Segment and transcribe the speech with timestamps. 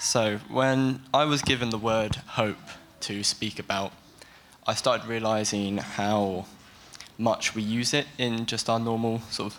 [0.00, 2.68] So, when I was given the word hope
[3.00, 3.92] to speak about,
[4.64, 6.46] I started realizing how
[7.18, 9.58] much we use it in just our normal sort of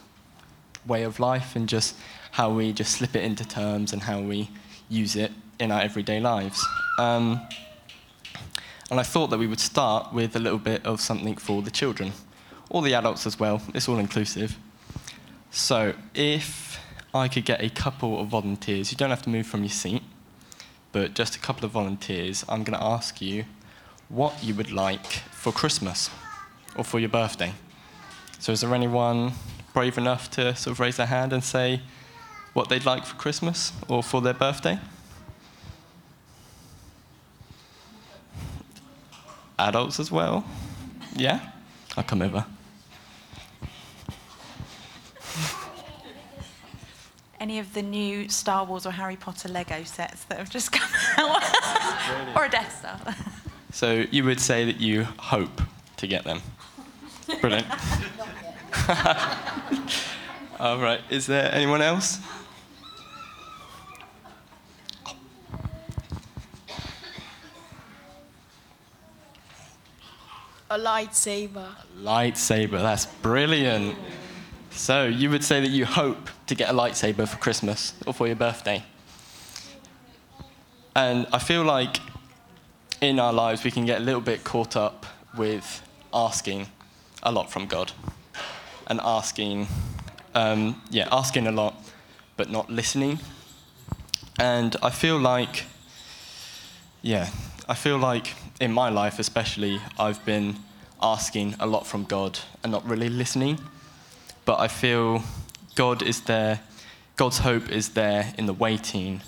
[0.87, 1.93] way of life and just
[2.31, 4.49] how we just slip it into terms and how we
[4.87, 6.65] use it in our everyday lives.
[6.97, 7.41] Um,
[8.89, 11.71] and I thought that we would start with a little bit of something for the
[11.71, 12.13] children,
[12.69, 14.57] or the adults as well, it's all inclusive.
[15.51, 16.79] So, if
[17.13, 20.01] I could get a couple of volunteers, you don't have to move from your seat,
[20.99, 23.45] but just a couple of volunteers, I'm going to ask you
[24.09, 26.09] what you would like for Christmas
[26.75, 27.53] or for your birthday.
[28.37, 29.31] So, is there anyone
[29.73, 31.79] brave enough to sort of raise their hand and say
[32.51, 34.77] what they'd like for Christmas or for their birthday?
[39.57, 40.43] Adults as well?
[41.15, 41.39] Yeah?
[41.95, 42.45] I'll come over.
[47.59, 50.89] Any of the new Star Wars or Harry Potter Lego sets that have just come
[51.17, 52.37] out?
[52.37, 52.97] or a Death Star?
[53.73, 55.61] So you would say that you hope
[55.97, 56.41] to get them.
[57.41, 57.67] Brilliant.
[60.61, 61.01] All right.
[61.09, 62.19] Is there anyone else?
[70.69, 71.67] A lightsaber.
[72.01, 72.81] Lightsaber.
[72.81, 73.97] That's brilliant.
[74.71, 78.27] So you would say that you hope to get a lightsaber for Christmas or for
[78.27, 78.83] your birthday.
[80.95, 81.99] And I feel like
[83.01, 85.05] in our lives we can get a little bit caught up
[85.37, 85.81] with
[86.13, 86.67] asking
[87.23, 87.91] a lot from God
[88.87, 89.67] and asking,
[90.33, 91.75] um, yeah, asking a lot,
[92.37, 93.19] but not listening.
[94.39, 95.65] And I feel like,
[97.01, 97.29] yeah,
[97.67, 100.57] I feel like in my life especially, I've been
[101.01, 103.59] asking a lot from God and not really listening.
[104.49, 105.21] But I feel
[105.75, 106.61] God is there,
[107.17, 109.21] God's hope is there in the waiting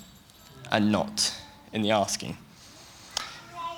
[0.72, 1.40] and not
[1.72, 2.38] in the asking.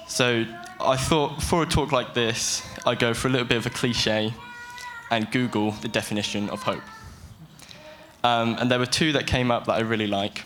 [0.07, 0.45] So
[0.79, 3.69] I thought for a talk like this, I'd go for a little bit of a
[3.69, 4.33] cliche
[5.11, 6.83] and Google the definition of hope.
[8.23, 10.45] Um, and there were two that came up that I really like.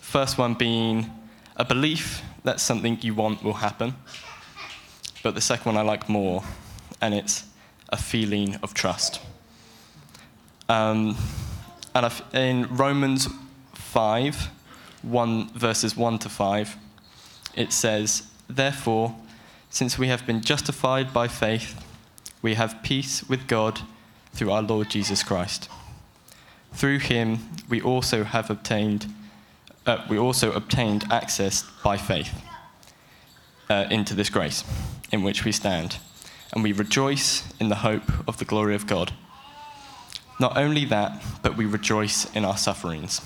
[0.00, 1.08] First one being
[1.54, 3.94] a belief that something you want will happen.
[5.22, 6.42] But the second one I like more,
[7.00, 7.44] and it's
[7.90, 9.20] a feeling of trust.
[10.70, 11.16] Um,
[11.96, 13.26] and in Romans
[13.72, 14.50] 5,
[15.02, 16.76] 1 verses 1 to 5,
[17.56, 19.16] it says, Therefore,
[19.68, 21.84] since we have been justified by faith,
[22.40, 23.80] we have peace with God
[24.32, 25.68] through our Lord Jesus Christ.
[26.72, 29.12] Through him, we also have obtained,
[29.86, 32.32] uh, we also obtained access by faith
[33.68, 34.62] uh, into this grace
[35.10, 35.96] in which we stand,
[36.52, 39.12] and we rejoice in the hope of the glory of God.
[40.40, 43.20] Not only that, but we rejoice in our sufferings,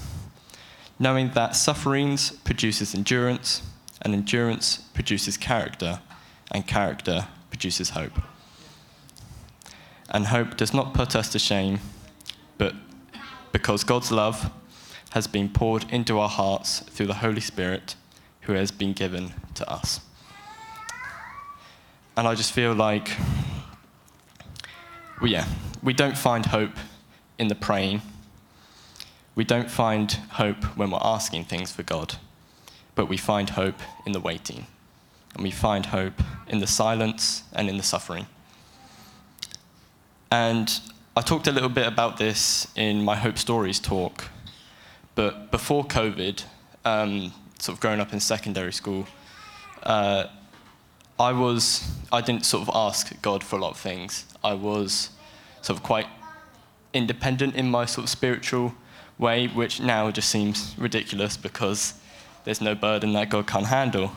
[0.98, 3.62] knowing that sufferings produces endurance
[4.02, 6.00] and endurance produces character,
[6.50, 8.20] and character produces hope.
[10.10, 11.78] And hope does not put us to shame,
[12.58, 12.74] but
[13.52, 14.50] because God's love
[15.10, 17.94] has been poured into our hearts through the Holy Spirit
[18.40, 20.00] who has been given to us.
[22.16, 23.08] And I just feel like,
[25.20, 25.46] well, yeah,
[25.80, 26.72] we don't find hope
[27.38, 28.02] in the praying.
[29.34, 32.16] We don't find hope when we're asking things for God
[32.94, 34.66] but we find hope in the waiting.
[35.34, 38.26] And we find hope in the silence and in the suffering.
[40.30, 40.80] And
[41.16, 44.28] I talked a little bit about this in my Hope Stories talk,
[45.14, 46.44] but before COVID,
[46.84, 49.06] um, sort of growing up in secondary school,
[49.82, 50.26] uh,
[51.18, 54.24] I was I didn't sort of ask God for a lot of things.
[54.42, 55.10] I was
[55.62, 56.06] sort of quite
[56.94, 58.74] independent in my sort of spiritual
[59.18, 61.94] way, which now just seems ridiculous because
[62.44, 64.12] there's no burden that God can't handle.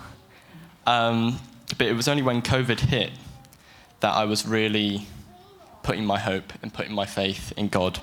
[0.85, 1.39] Um,
[1.77, 3.11] but it was only when COVID hit
[3.99, 5.07] that I was really
[5.83, 7.99] putting my hope and putting my faith in God.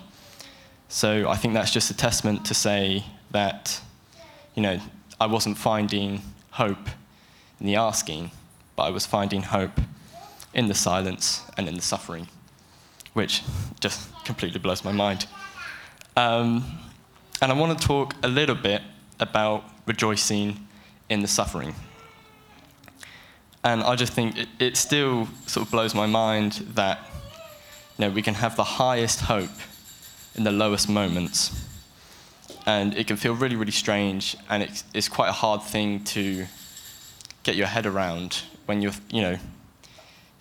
[0.89, 3.81] So I think that's just a testament to say that,
[4.55, 4.81] you know,
[5.21, 6.88] I wasn't finding hope
[7.61, 8.31] in the asking,
[8.76, 9.81] but I was finding hope
[10.53, 12.29] in the silence and in the suffering,
[13.14, 13.43] which
[13.81, 15.26] just completely blows my mind.
[16.16, 16.64] Um,
[17.40, 18.82] and I want to talk a little bit
[19.19, 20.66] about rejoicing
[21.08, 21.75] in the suffering.
[23.64, 26.99] And I just think it, it still sort of blows my mind that
[27.99, 29.50] you know, we can have the highest hope
[30.34, 31.64] in the lowest moments.
[32.66, 36.46] And it can feel really, really strange, and it's, it's quite a hard thing to
[37.43, 39.38] get your head around when you're, you know,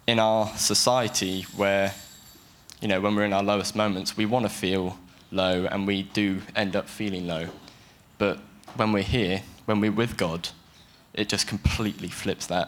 [0.07, 1.93] in our society where,
[2.83, 5.00] you know, when we're in our lowest moments, we want to feel
[5.31, 7.47] low, and we do end up feeling low.
[8.18, 8.39] But
[8.75, 10.50] when we're here, when we're with God,
[11.13, 12.68] it just completely flips that,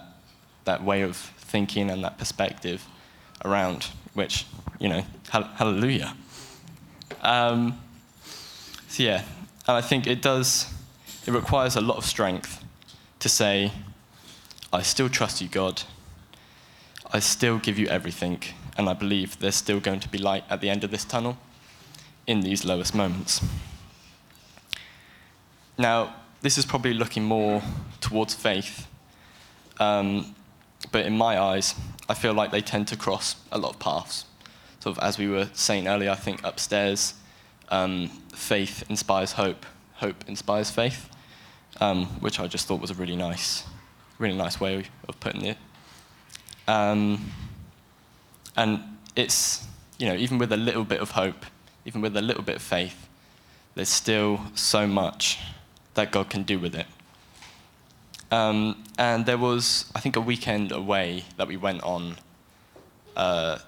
[0.63, 2.87] that way of thinking and that perspective
[3.43, 4.45] around, which,
[4.79, 6.15] you know, hallelujah.
[7.21, 7.77] Um,
[8.87, 9.25] so, yeah,
[9.67, 10.73] and I think it does,
[11.27, 12.63] it requires a lot of strength
[13.19, 13.73] to say,
[14.71, 15.83] I still trust you, God.
[17.11, 18.41] I still give you everything,
[18.77, 21.37] and I believe there's still going to be light at the end of this tunnel
[22.27, 23.41] in these lowest moments.
[25.77, 27.61] Now, this is probably looking more
[28.01, 28.87] towards faith,
[29.79, 30.35] um,
[30.91, 31.75] but in my eyes,
[32.07, 34.25] I feel like they tend to cross a lot of paths.
[34.79, 37.15] Sort of as we were saying earlier, I think upstairs,
[37.69, 41.09] um, faith inspires hope, hope inspires faith,
[41.81, 43.63] um, which I just thought was a really nice,
[44.19, 45.57] really nice way of putting it.
[48.57, 48.79] And
[49.15, 49.65] it's,
[49.97, 51.45] you know, even with a little bit of hope,
[51.85, 53.07] even with a little bit of faith,
[53.75, 55.39] there's still so much
[55.93, 56.87] that God can do with it.
[58.31, 62.15] Um, and there was, I think, a weekend away that we went on
[63.15, 63.59] uh,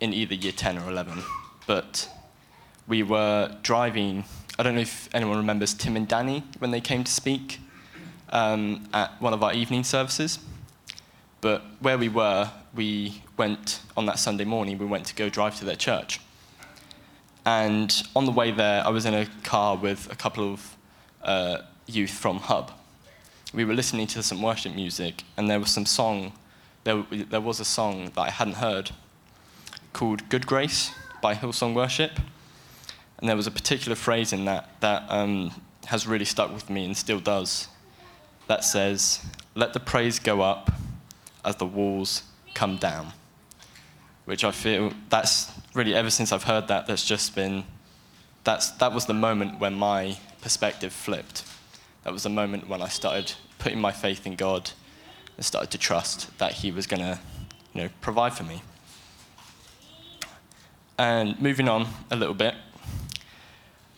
[0.00, 1.22] in either year 10 or 11.
[1.66, 2.08] But
[2.86, 4.24] we were driving,
[4.58, 7.60] I don't know if anyone remembers Tim and Danny when they came to speak
[8.30, 10.38] um, at one of our evening services.
[11.40, 15.58] But where we were, we went on that Sunday morning, we went to go drive
[15.58, 16.20] to their church.
[17.44, 20.76] And on the way there, I was in a car with a couple of
[21.24, 21.58] uh,
[21.88, 22.70] youth from Hub.
[23.52, 26.34] We were listening to some worship music, and there was some song,
[26.84, 28.92] there, there was a song that I hadn't heard
[29.92, 32.12] called Good Grace by Hillsong Worship.
[33.18, 35.50] And there was a particular phrase in that that um,
[35.86, 37.66] has really stuck with me and still does.
[38.46, 40.70] That says, Let the praise go up
[41.44, 42.22] as the walls
[42.54, 43.12] come down.
[44.24, 47.64] Which I feel that's really ever since I've heard that, that's just been,
[48.44, 51.44] that's, that was the moment when my perspective flipped.
[52.04, 54.70] That was the moment when I started putting my faith in God
[55.36, 57.18] and started to trust that He was going to,
[57.74, 58.62] you know, provide for me.
[60.98, 62.54] And moving on a little bit,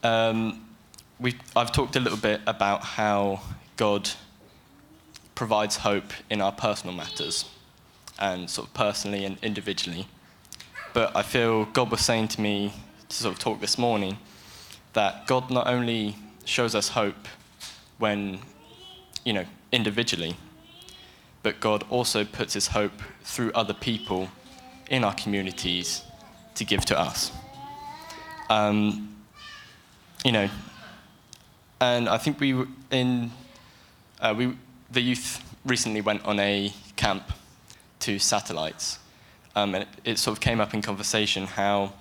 [0.03, 0.67] um,
[1.19, 3.41] we, I've talked a little bit about how
[3.77, 4.11] God
[5.35, 7.45] provides hope in our personal matters
[8.19, 10.07] and sort of personally and individually.
[10.95, 12.73] But I feel God was saying to me
[13.09, 14.17] to sort of talk this morning
[14.93, 17.29] that God not only shows us hope
[17.99, 18.39] when,
[19.25, 20.37] you know, individually,
[21.43, 24.29] but God also puts his hope through other people
[24.89, 26.03] in our communities
[26.55, 27.33] to give to us.
[28.49, 29.17] Um,
[30.25, 30.49] you know,
[31.81, 32.55] and I think we
[32.91, 33.33] in
[34.21, 34.57] uh, we
[34.91, 37.25] the youth recently went on a camp
[38.01, 38.99] to satellites,
[39.57, 41.93] um, and it, it, sort of came up in conversation how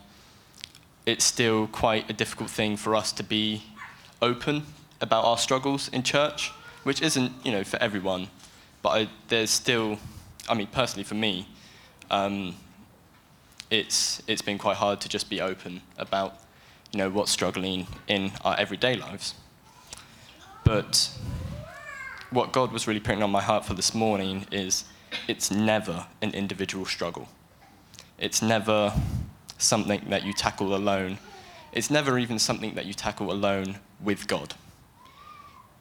[1.05, 3.63] it's still quite a difficult thing for us to be
[4.21, 4.63] open
[5.01, 6.51] about our struggles in church,
[6.83, 8.27] which isn't, you know, for everyone,
[8.81, 9.97] but I, there's still,
[10.47, 11.47] I mean, personally for me,
[12.09, 12.55] um,
[13.69, 16.39] it's it's been quite hard to just be open about,
[16.91, 19.33] you know, what's struggling in our everyday lives.
[20.63, 21.09] But
[22.29, 24.85] what God was really putting on my heart for this morning is
[25.27, 27.27] it's never an individual struggle.
[28.23, 28.93] It's never
[29.57, 31.17] something that you tackle alone.
[31.73, 34.53] It's never even something that you tackle alone with God.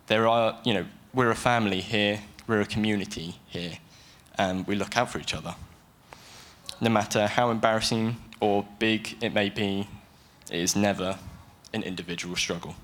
[0.08, 3.78] There are, you know, we're a family here, we're a community here,
[4.36, 5.54] and we look out for each other.
[6.80, 9.86] No matter how embarrassing or big it may be,
[10.50, 11.16] it is never
[11.72, 12.74] an individual struggle.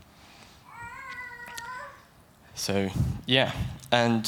[2.54, 2.90] So,
[3.26, 3.50] yeah,
[3.90, 4.24] and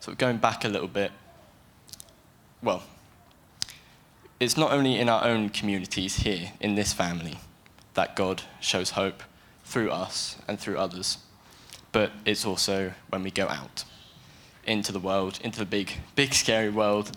[0.00, 1.12] sort of going back a little bit,
[2.62, 2.82] well,
[4.40, 7.38] it's not only in our own communities here, in this family,
[7.94, 9.22] that God shows hope
[9.64, 11.18] through us and through others,
[11.90, 13.84] but it's also when we go out
[14.64, 17.10] into the world, into the big, big, scary world.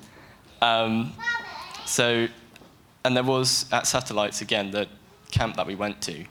[0.61, 1.13] Um,
[1.85, 2.27] so,
[3.05, 4.87] and there was at Satellites again, the
[5.31, 6.25] camp that we went to,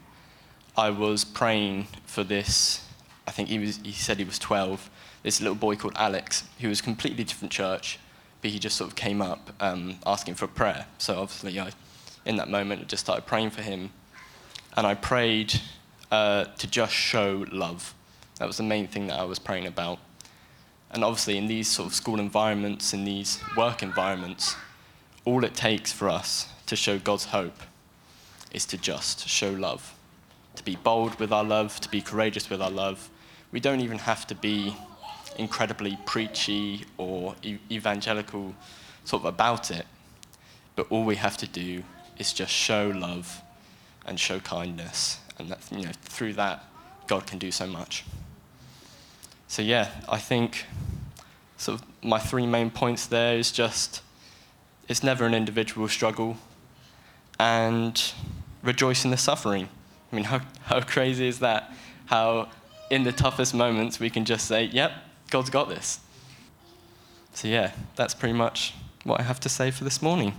[0.75, 2.85] I was praying for this.
[3.27, 4.89] I think he, was, he said he was 12.
[5.23, 7.99] This little boy called Alex, who was completely different church,
[8.41, 10.85] but he just sort of came up um, asking for prayer.
[10.97, 11.71] So obviously, I,
[12.25, 13.91] in that moment, I just started praying for him.
[14.75, 15.53] And I prayed
[16.11, 17.93] uh, to just show love.
[18.39, 19.99] That was the main thing that I was praying about.
[20.91, 24.55] And obviously, in these sort of school environments, in these work environments,
[25.23, 27.59] all it takes for us to show God's hope
[28.51, 29.93] is to just show love,
[30.55, 33.09] to be bold with our love, to be courageous with our love.
[33.51, 34.75] We don't even have to be
[35.37, 38.55] incredibly preachy or e- evangelical
[39.05, 39.85] sort of about it.
[40.75, 41.83] But all we have to do
[42.17, 43.41] is just show love
[44.05, 45.19] and show kindness.
[45.37, 46.65] And that, you know, through that,
[47.07, 48.05] God can do so much.
[49.47, 50.65] so yeah, I think
[51.57, 54.01] sort of my three main points there is just
[54.87, 56.37] it's never an individual struggle
[57.39, 58.13] and
[58.63, 59.69] rejoice in the suffering.
[60.11, 61.71] I mean, how, how crazy is that?
[62.05, 62.49] How
[62.89, 64.91] in the toughest moments we can just say, yep,
[65.31, 65.99] God's got this.
[67.33, 70.33] So, yeah, that's pretty much what I have to say for this morning.